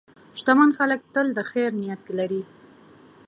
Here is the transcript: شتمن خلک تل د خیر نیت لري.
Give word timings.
شتمن 0.39 0.69
خلک 0.79 1.01
تل 1.13 1.27
د 1.37 1.39
خیر 1.51 1.69
نیت 1.81 2.01
لري. 2.17 2.41